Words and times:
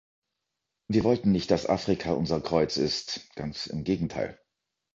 Wir 0.87 1.03
wollen 1.03 1.31
nicht, 1.31 1.51
dass 1.51 1.67
Afrika 1.67 2.13
unser 2.13 2.41
Kreuz 2.41 2.75
ist, 2.77 3.29
ganz 3.35 3.67
im 3.67 3.83
Gegenteil. 3.83 4.39